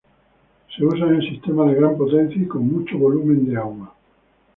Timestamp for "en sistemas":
1.13-1.67